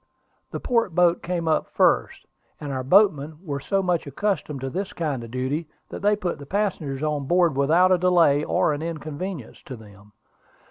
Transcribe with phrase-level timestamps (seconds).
[0.49, 2.25] The port boat came up first;
[2.59, 6.39] and our boatmen were so much accustomed to this kind of duty, that they put
[6.39, 10.13] the passengers on board without delay or inconvenience to them.